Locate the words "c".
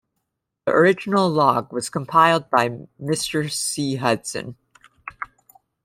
3.51-3.97